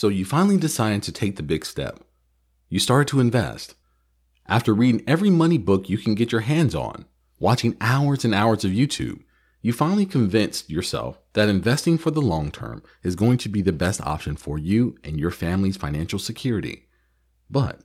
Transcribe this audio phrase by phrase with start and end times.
[0.00, 2.00] So you finally decided to take the big step.
[2.70, 3.74] You started to invest.
[4.46, 7.04] After reading every money book you can get your hands on,
[7.38, 9.20] watching hours and hours of YouTube,
[9.60, 13.74] you finally convinced yourself that investing for the long term is going to be the
[13.74, 16.88] best option for you and your family's financial security.
[17.50, 17.82] But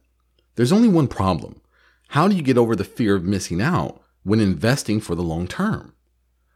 [0.56, 1.60] there's only one problem.
[2.08, 5.50] How do you get over the fear of missing out when investing for the long
[5.50, 5.94] term?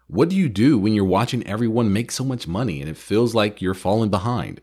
[0.08, 3.36] What do you do when you're watching everyone make so much money and it feels
[3.36, 4.62] like you're falling behind?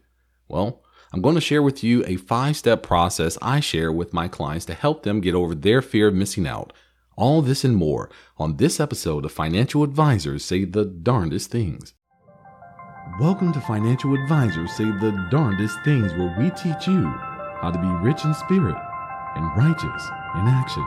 [0.48, 4.26] Well, I'm going to share with you a five step process I share with my
[4.26, 6.72] clients to help them get over their fear of missing out.
[7.16, 11.94] All this and more on this episode of Financial Advisors Say the Darndest Things.
[13.20, 17.04] Welcome to Financial Advisors Say the Darndest Things, where we teach you
[17.60, 18.76] how to be rich in spirit
[19.36, 20.84] and righteous in action.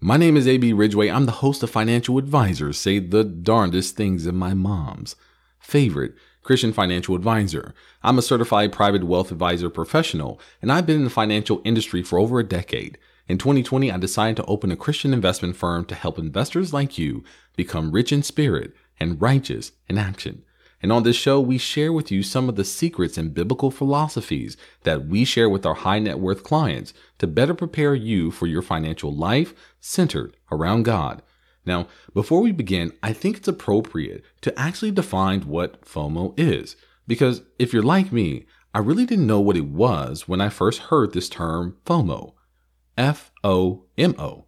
[0.00, 1.10] My name is AB Ridgeway.
[1.10, 5.14] I'm the host of Financial Advisors Say the Darndest Things in my mom's
[5.58, 7.74] favorite Christian financial advisor.
[8.02, 12.18] I'm a certified private wealth advisor professional, and I've been in the financial industry for
[12.18, 12.98] over a decade.
[13.28, 17.22] In 2020, I decided to open a Christian investment firm to help investors like you
[17.56, 20.42] become rich in spirit and righteous in action.
[20.82, 24.56] And on this show, we share with you some of the secrets and biblical philosophies
[24.84, 28.62] that we share with our high net worth clients to better prepare you for your
[28.62, 31.22] financial life centered around God.
[31.70, 36.74] Now, before we begin, I think it's appropriate to actually define what FOMO is.
[37.06, 40.80] Because if you're like me, I really didn't know what it was when I first
[40.90, 42.34] heard this term FOMO.
[42.98, 44.46] F O M O.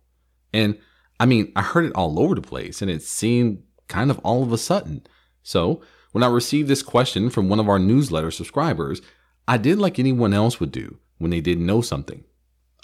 [0.52, 0.76] And
[1.20, 4.42] I mean, I heard it all over the place and it seemed kind of all
[4.42, 5.06] of a sudden.
[5.44, 9.00] So, when I received this question from one of our newsletter subscribers,
[9.46, 12.24] I did like anyone else would do when they didn't know something.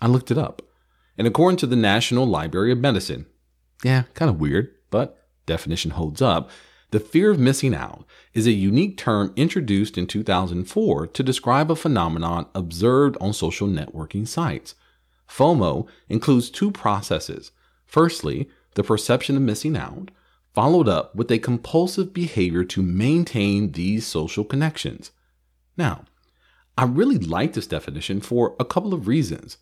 [0.01, 0.63] I looked it up.
[1.19, 3.27] And according to the National Library of Medicine,
[3.85, 6.51] yeah, kind of weird, but definition holds up.
[6.91, 11.77] The fear of missing out is a unique term introduced in 2004 to describe a
[11.77, 14.75] phenomenon observed on social networking sites.
[15.29, 17.51] FOMO includes two processes.
[17.85, 20.11] Firstly, the perception of missing out,
[20.55, 25.11] followed up with a compulsive behavior to maintain these social connections.
[25.77, 26.05] Now,
[26.77, 29.59] I really like this definition for a couple of reasons.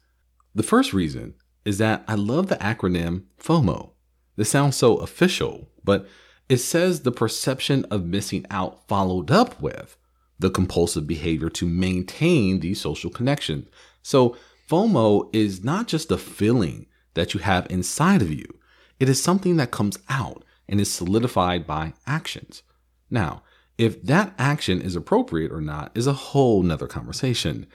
[0.55, 1.35] The first reason
[1.65, 3.91] is that I love the acronym FOMO.
[4.37, 6.07] This sounds so official, but
[6.49, 9.97] it says the perception of missing out followed up with
[10.39, 13.69] the compulsive behavior to maintain these social connections.
[14.03, 14.37] So
[14.69, 18.47] FOMO is not just a feeling that you have inside of you,
[19.01, 22.63] it is something that comes out and is solidified by actions.
[23.11, 23.43] Now,
[23.79, 27.67] if that action is appropriate or not is a whole nother conversation.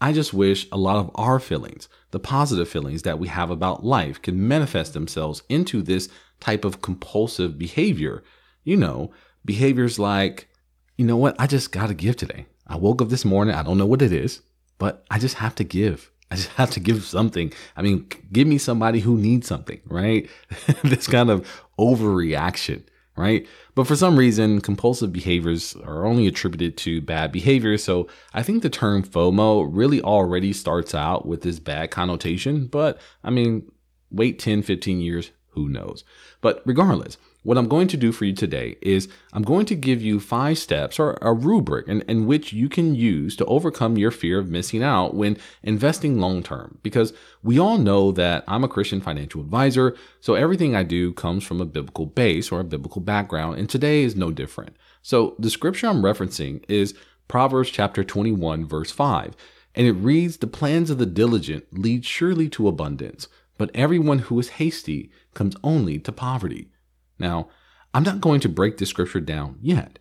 [0.00, 3.84] I just wish a lot of our feelings, the positive feelings that we have about
[3.84, 6.08] life, can manifest themselves into this
[6.40, 8.22] type of compulsive behavior.
[8.64, 9.12] You know,
[9.44, 10.48] behaviors like,
[10.96, 12.46] you know what, I just got to give today.
[12.66, 14.40] I woke up this morning, I don't know what it is,
[14.78, 16.10] but I just have to give.
[16.30, 17.52] I just have to give something.
[17.76, 20.28] I mean, give me somebody who needs something, right?
[20.82, 21.46] this kind of
[21.78, 22.84] overreaction,
[23.16, 23.46] right?
[23.74, 27.78] But for some reason, compulsive behaviors are only attributed to bad behavior.
[27.78, 32.66] So I think the term FOMO really already starts out with this bad connotation.
[32.66, 33.70] But I mean,
[34.10, 36.04] wait 10, 15 years, who knows?
[36.40, 40.02] But regardless, what I'm going to do for you today is I'm going to give
[40.02, 44.10] you five steps or a rubric in, in which you can use to overcome your
[44.10, 46.78] fear of missing out when investing long term.
[46.82, 47.12] Because
[47.42, 51.60] we all know that I'm a Christian financial advisor, so everything I do comes from
[51.60, 54.76] a biblical base or a biblical background, and today is no different.
[55.02, 56.94] So the scripture I'm referencing is
[57.28, 59.36] Proverbs chapter 21, verse 5.
[59.74, 63.28] And it reads, The plans of the diligent lead surely to abundance,
[63.58, 66.70] but everyone who is hasty comes only to poverty.
[67.18, 67.48] Now,
[67.92, 69.98] I'm not going to break this scripture down yet.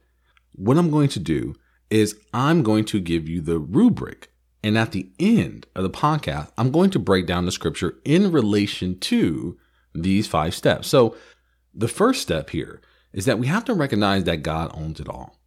[0.53, 1.56] What I'm going to do
[1.90, 4.31] is I'm going to give you the rubric.
[4.63, 8.31] And at the end of the podcast, I'm going to break down the scripture in
[8.31, 9.57] relation to
[9.94, 10.88] these five steps.
[10.88, 11.16] So,
[11.75, 12.81] the first step here
[13.13, 15.40] is that we have to recognize that God owns it all.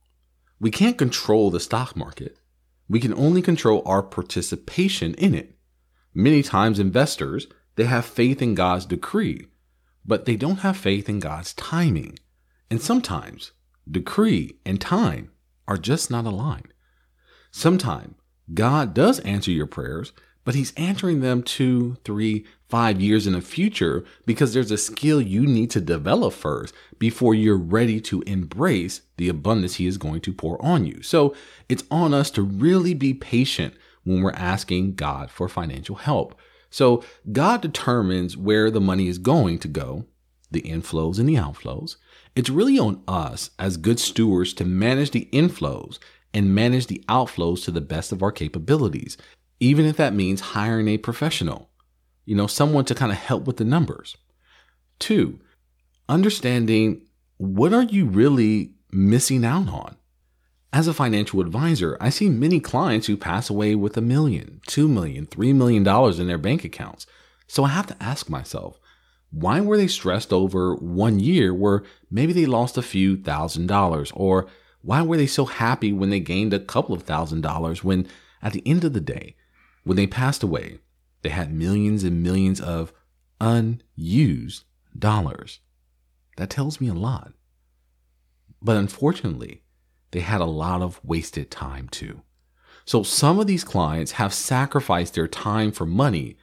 [0.58, 2.36] We can't control the stock market,
[2.88, 5.56] we can only control our participation in it.
[6.14, 7.46] Many times, investors
[7.76, 9.48] they have faith in God's decree,
[10.06, 12.18] but they don't have faith in God's timing.
[12.70, 13.52] And sometimes
[13.90, 15.30] decree and time
[15.68, 16.72] are just not aligned.
[17.50, 18.14] Sometimes
[18.52, 20.12] God does answer your prayers,
[20.44, 25.20] but He's answering them two, three, five years in the future because there's a skill
[25.20, 30.20] you need to develop first before you're ready to embrace the abundance He is going
[30.22, 31.02] to pour on you.
[31.02, 31.34] So
[31.68, 33.74] it's on us to really be patient
[34.04, 36.38] when we're asking God for financial help.
[36.70, 40.04] So God determines where the money is going to go,
[40.50, 41.96] the inflows and the outflows.
[42.34, 45.98] It's really on us as good stewards to manage the inflows
[46.34, 49.16] and manage the outflows to the best of our capabilities,
[49.58, 51.70] even if that means hiring a professional,
[52.24, 54.16] you know, someone to kind of help with the numbers.
[54.98, 55.40] Two,
[56.08, 57.02] understanding
[57.38, 59.96] what are you really missing out on?
[60.72, 64.88] As a financial advisor, I see many clients who pass away with a million, two
[64.88, 67.06] million, three million dollars in their bank accounts.
[67.46, 68.78] So I have to ask myself,
[69.30, 74.12] why were they stressed over one year where maybe they lost a few thousand dollars?
[74.14, 74.46] Or
[74.82, 78.06] why were they so happy when they gained a couple of thousand dollars when
[78.42, 79.36] at the end of the day,
[79.84, 80.78] when they passed away,
[81.22, 82.92] they had millions and millions of
[83.40, 84.64] unused
[84.98, 85.60] dollars?
[86.36, 87.32] That tells me a lot.
[88.60, 89.62] But unfortunately,
[90.16, 92.22] they had a lot of wasted time too.
[92.86, 96.38] So some of these clients have sacrificed their time for money.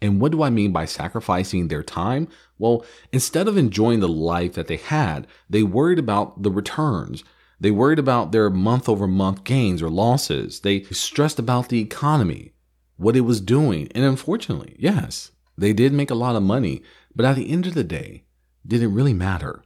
[0.00, 2.28] And what do I mean by sacrificing their time?
[2.56, 7.24] Well, instead of enjoying the life that they had, they worried about the returns.
[7.58, 10.60] They worried about their month over month gains or losses.
[10.60, 12.52] They stressed about the economy,
[12.96, 13.88] what it was doing.
[13.92, 16.80] And unfortunately, yes, they did make a lot of money.
[17.16, 18.22] But at the end of the day,
[18.64, 19.64] did it really matter?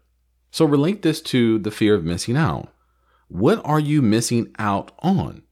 [0.51, 2.73] So relate this to the fear of missing out.
[3.31, 5.43] What are you missing out on?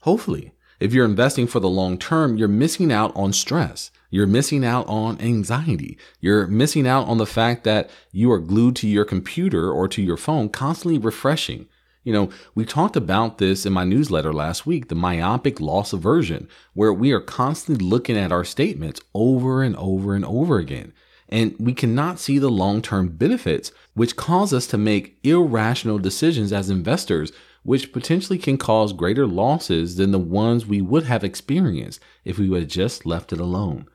[0.00, 0.50] Hopefully,
[0.80, 3.92] if you're investing for the long term, you're missing out on stress.
[4.10, 5.96] You're missing out on anxiety.
[6.18, 10.02] You're missing out on the fact that you are glued to your computer or to
[10.02, 11.68] your phone, constantly refreshing.
[12.02, 16.48] You know, we talked about this in my newsletter last week, the myopic loss aversion,
[16.74, 20.92] where we are constantly looking at our statements over and over and over again
[21.30, 26.52] and we cannot see the long term benefits, which cause us to make irrational decisions
[26.52, 27.32] as investors,
[27.62, 32.52] which potentially can cause greater losses than the ones we would have experienced if we
[32.52, 33.86] have just left it alone.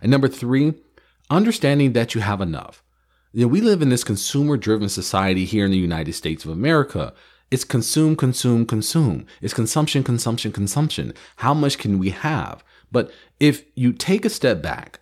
[0.00, 0.74] And number three,
[1.30, 2.82] understanding that you have enough.
[3.32, 6.50] You know, we live in this consumer driven society here in the United States of
[6.50, 7.14] America.
[7.50, 9.26] It's consume, consume, consume.
[9.40, 11.14] It's consumption, consumption, consumption.
[11.36, 12.64] How much can we have?
[12.90, 14.98] But if you take a step back,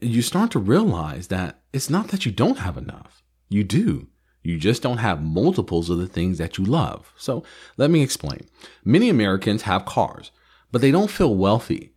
[0.00, 3.22] you start to realize that it's not that you don't have enough.
[3.48, 4.08] You do.
[4.42, 7.12] You just don't have multiples of the things that you love.
[7.16, 7.44] So
[7.76, 8.48] let me explain.
[8.84, 10.32] Many Americans have cars,
[10.70, 11.94] but they don't feel wealthy.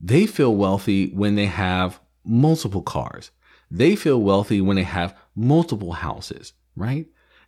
[0.00, 3.30] They feel wealthy when they have multiple cars.
[3.70, 7.06] They feel wealthy when they have multiple houses, right?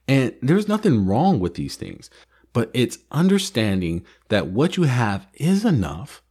[0.08, 2.10] And there's nothing wrong with these things,
[2.52, 6.22] but it's understanding that what you have is enough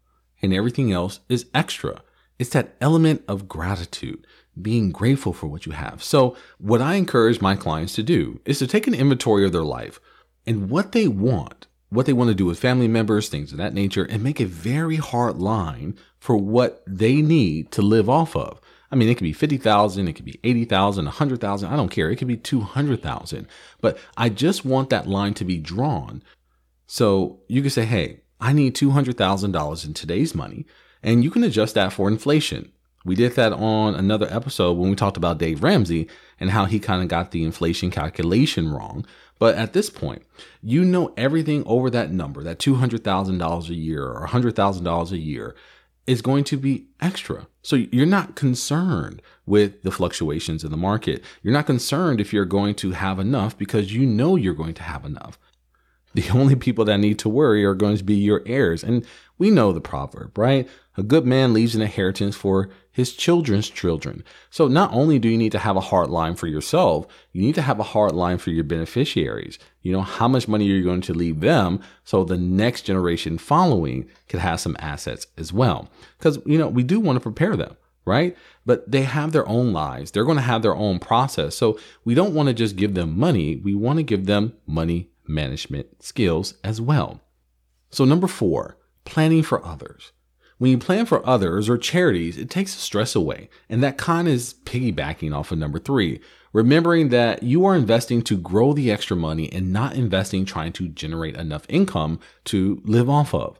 [0.41, 2.01] and everything else is extra.
[2.43, 4.27] It's that element of gratitude,
[4.61, 6.03] being grateful for what you have.
[6.03, 9.63] So, what I encourage my clients to do is to take an inventory of their
[9.63, 10.01] life
[10.45, 13.73] and what they want, what they want to do with family members, things of that
[13.73, 18.59] nature, and make a very hard line for what they need to live off of.
[18.91, 22.11] I mean, it could be 50,000, it could be 80,000, 100,000, I don't care.
[22.11, 23.47] It could be 200,000.
[23.79, 26.21] But I just want that line to be drawn.
[26.87, 30.65] So you can say, hey, I need $200,000 in today's money
[31.03, 32.71] and you can adjust that for inflation.
[33.05, 36.07] We did that on another episode when we talked about Dave Ramsey
[36.39, 39.05] and how he kind of got the inflation calculation wrong.
[39.39, 40.23] But at this point,
[40.61, 45.55] you know everything over that number, that $200,000 a year or $100,000 a year
[46.07, 47.47] is going to be extra.
[47.61, 51.23] So you're not concerned with the fluctuations in the market.
[51.41, 54.83] You're not concerned if you're going to have enough because you know you're going to
[54.83, 55.37] have enough.
[56.13, 58.83] The only people that need to worry are going to be your heirs.
[58.83, 59.05] And
[59.37, 60.69] we know the proverb, right?
[60.95, 64.23] A good man leaves an inheritance for his children's children.
[64.51, 67.55] So not only do you need to have a hard line for yourself, you need
[67.55, 69.57] to have a hard line for your beneficiaries.
[69.81, 73.37] You know, how much money you're you going to leave them so the next generation
[73.37, 75.89] following could have some assets as well?
[76.17, 78.35] Because, you know, we do want to prepare them right?
[78.65, 80.11] But they have their own lives.
[80.11, 81.55] They're going to have their own process.
[81.55, 83.55] So we don't want to just give them money.
[83.55, 87.21] We want to give them money management skills as well.
[87.91, 90.11] So, number four, planning for others.
[90.57, 93.49] When you plan for others or charities, it takes the stress away.
[93.67, 96.21] And that con is piggybacking off of number three,
[96.53, 100.87] remembering that you are investing to grow the extra money and not investing trying to
[100.87, 103.59] generate enough income to live off of.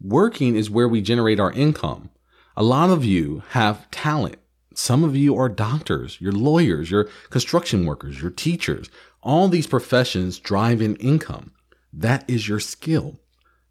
[0.00, 2.10] Working is where we generate our income.
[2.56, 4.36] A lot of you have talent.
[4.74, 8.90] Some of you are doctors, you're lawyers, you're construction workers, you're teachers.
[9.22, 11.52] All these professions drive in income.
[11.92, 13.20] That is your skill.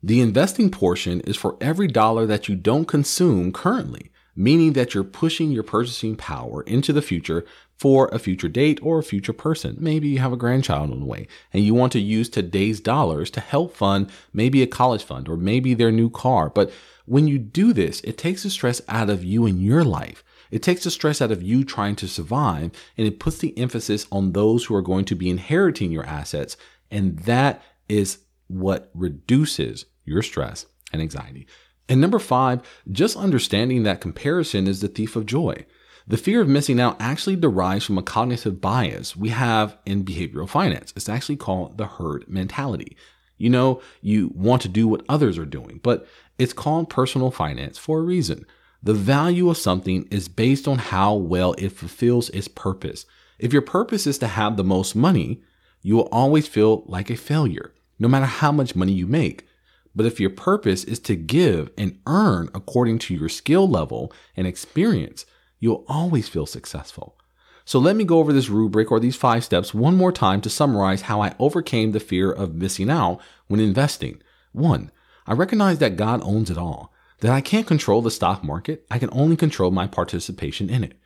[0.06, 5.06] The investing portion is for every dollar that you don't consume currently, meaning that you're
[5.06, 7.46] pushing your purchasing power into the future
[7.78, 9.78] for a future date or a future person.
[9.80, 13.32] Maybe you have a grandchild on the way and you want to use today's dollars
[13.32, 16.50] to help fund maybe a college fund or maybe their new car.
[16.50, 16.70] But
[17.06, 20.22] when you do this, it takes the stress out of you and your life.
[20.52, 24.06] It takes the stress out of you trying to survive and it puts the emphasis
[24.12, 26.58] on those who are going to be inheriting your assets.
[26.92, 28.18] And that is
[28.48, 31.48] what reduces your stress and anxiety.
[31.90, 35.66] And number five, just understanding that comparison is the thief of joy.
[36.08, 40.50] The fear of missing out actually derives from a cognitive bias we have in behavioral
[40.50, 40.92] finance.
[40.96, 42.98] It's actually called the herd mentality.
[43.38, 46.08] You know, you want to do what others are doing, but
[46.38, 48.46] it's called personal finance for a reason.
[48.82, 53.06] The value of something is based on how well it fulfills its purpose.
[53.40, 55.42] If your purpose is to have the most money,
[55.82, 59.48] you will always feel like a failure, no matter how much money you make.
[59.96, 64.48] But if your purpose is to give and earn according to your skill level and
[64.48, 65.26] experience,
[65.60, 67.18] you'll always feel successful.
[67.66, 70.50] So let me go over this rubric or these five steps one more time to
[70.50, 74.22] summarize how I overcame the fear of missing out when investing.
[74.52, 74.92] One,
[75.26, 79.00] I recognize that God owns it all, that I can't control the stock market, I
[79.00, 81.00] can only control my participation in it.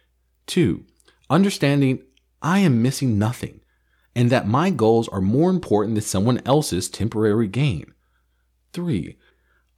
[0.48, 0.86] Two,
[1.30, 2.02] understanding
[2.42, 3.62] I am missing nothing
[4.16, 7.94] and that my goals are more important than someone else's temporary gain.
[8.78, 9.18] Three,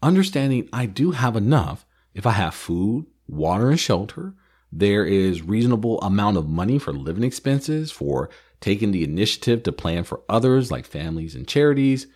[0.03, 4.34] understanding I do have enough if I have food, water, and shelter.
[4.74, 8.29] There is reasonable amount of money for living expenses, for
[8.60, 12.08] taking the initiative to plan for others like families and charities.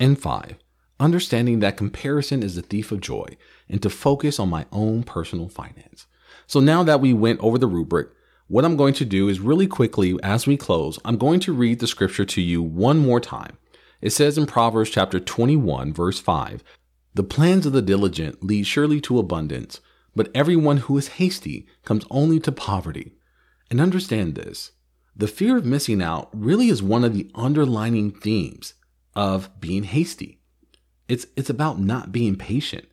[0.00, 0.56] And five,
[0.98, 3.36] understanding that comparison is the thief of joy
[3.68, 6.08] and to focus on my own personal finance.
[6.48, 8.08] So now that we went over the rubric,
[8.48, 11.78] what I'm going to do is really quickly as we close, I'm going to read
[11.78, 13.56] the scripture to you one more time.
[14.04, 16.62] It says in Proverbs chapter 21, verse 5
[17.14, 19.80] The plans of the diligent lead surely to abundance,
[20.14, 23.14] but everyone who is hasty comes only to poverty.
[23.70, 24.72] And understand this
[25.16, 28.74] the fear of missing out really is one of the underlining themes
[29.16, 30.38] of being hasty.
[31.08, 32.84] It's, it's about not being patient.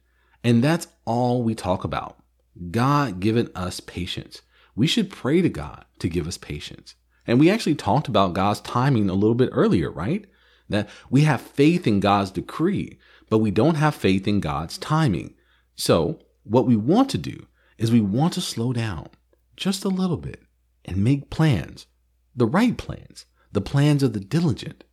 [0.46, 2.24] And that's all we talk about.
[2.72, 4.44] God given us patience.
[4.78, 6.96] We should pray to God to give us patience.
[7.28, 10.26] And we actually talked about God's timing a little bit earlier, right?
[10.72, 12.98] That we have faith in God's decree,
[13.30, 15.36] but we don't have faith in God's timing.
[15.76, 17.48] So, what we want to do
[17.78, 19.10] is we want to slow down
[19.56, 20.42] just a little bit
[20.86, 21.88] and make plans,
[22.36, 24.84] the right plans, the plans of the diligent.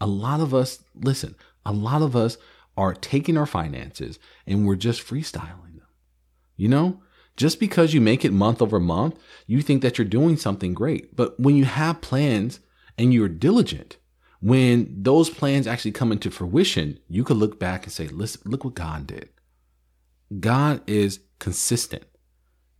[0.00, 1.34] A lot of us, listen,
[1.64, 2.36] a lot of us
[2.76, 5.86] are taking our finances and we're just freestyling them.
[6.56, 7.02] You know,
[7.36, 11.16] just because you make it month over month, you think that you're doing something great.
[11.16, 12.60] But when you have plans
[12.98, 13.96] and you're diligent,
[14.42, 18.64] when those plans actually come into fruition, you could look back and say, listen, look
[18.64, 19.28] what God did.
[20.40, 22.02] God is consistent.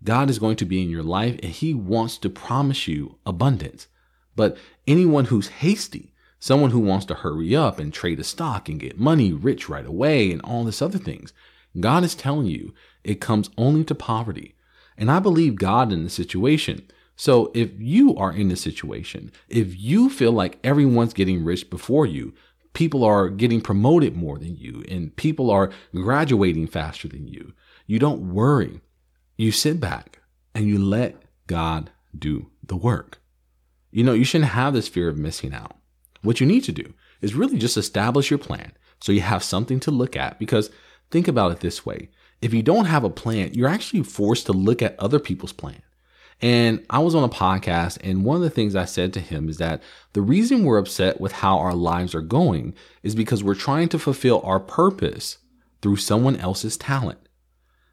[0.03, 3.87] God is going to be in your life and he wants to promise you abundance.
[4.35, 4.57] But
[4.89, 8.99] anyone who's hasty, someone who wants to hurry up and trade a stock and get
[8.99, 11.33] money rich right away and all this other things,
[11.79, 14.57] God is telling you it comes only to poverty.
[14.99, 16.91] And I believe God in the situation.
[17.23, 22.05] So if you are in this situation, if you feel like everyone's getting rich before
[22.05, 22.35] you,
[22.73, 27.53] people are getting promoted more than you, and people are graduating faster than you,
[27.87, 28.81] you don't worry.
[29.37, 30.19] You sit back
[30.53, 33.21] and you let God do the work.
[33.93, 35.77] You know, you shouldn't have this fear of missing out.
[36.23, 39.79] What you need to do is really just establish your plan so you have something
[39.79, 40.73] to look at because
[41.13, 42.09] think about it this way.
[42.41, 45.83] If you don't have a plan, you're actually forced to look at other people's plan.
[46.43, 49.49] And I was on a podcast, and one of the things I said to him
[49.49, 49.81] is that
[50.13, 53.99] the reason we're upset with how our lives are going is because we're trying to
[53.99, 55.39] fulfill our purpose
[55.81, 57.21] through someone else's talent.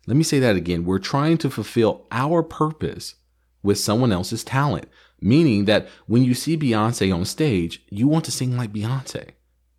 [0.08, 0.84] Let me say that again.
[0.84, 3.16] We're trying to fulfill our purpose
[3.62, 4.90] with someone else's talent,
[5.22, 9.30] meaning that when you see Beyonce on stage, you want to sing like Beyonce.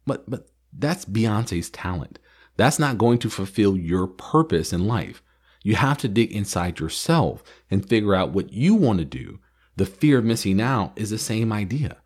[0.07, 2.21] But, but that's Beyonce's talent.
[2.57, 5.23] That's not going to fulfill your purpose in life.
[5.63, 9.39] You have to dig inside yourself and figure out what you want to do.
[9.77, 11.99] The fear of missing out is the same idea.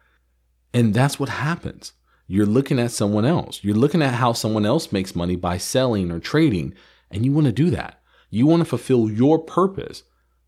[0.73, 1.93] And that's what happens.
[2.27, 3.63] You're looking at someone else.
[3.63, 6.75] You're looking at how someone else makes money by selling or trading,
[7.11, 8.01] and you want to do that.
[8.31, 10.03] You want to fulfill your purpose.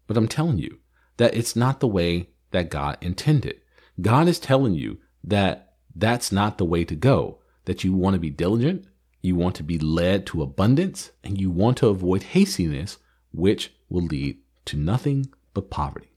[0.06, 0.78] But I'm telling you
[1.16, 3.60] that it's not the way that God intended.
[4.00, 8.20] God is telling you that that's not the way to go, that you want to
[8.20, 8.86] be diligent,
[9.22, 12.98] you want to be led to abundance and you want to avoid hastiness,
[13.32, 16.12] which will lead to nothing but poverty.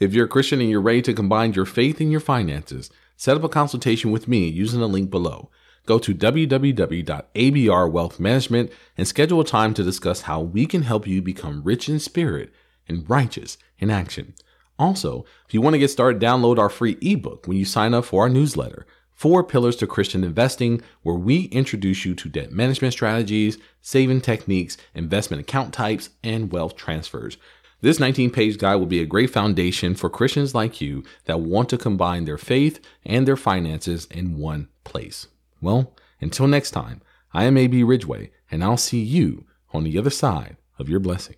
[0.00, 3.36] If you're a Christian and you're ready to combine your faith and your finances, set
[3.36, 5.50] up a consultation with me using the link below.
[5.86, 11.62] Go to www.abrwealthmanagement and schedule a time to discuss how we can help you become
[11.62, 12.52] rich in spirit
[12.88, 14.34] and righteous in action.
[14.78, 18.04] Also, if you want to get started, download our free ebook when you sign up
[18.04, 18.84] for our newsletter.
[19.12, 24.76] Four Pillars to Christian Investing, where we introduce you to debt management strategies, saving techniques,
[24.94, 27.36] investment account types, and wealth transfers.
[27.84, 31.68] This 19 page guide will be a great foundation for Christians like you that want
[31.68, 35.26] to combine their faith and their finances in one place.
[35.60, 37.02] Well, Until next time,
[37.34, 41.36] I am AB Ridgeway, and I'll see you on the other side of your blessing.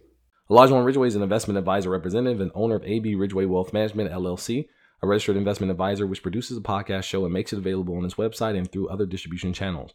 [0.48, 4.68] Elijah Ridgeway is an investment advisor representative and owner of AB Ridgeway Wealth Management, LLC,
[5.02, 8.14] a registered investment advisor which produces a podcast show and makes it available on its
[8.14, 9.94] website and through other distribution channels.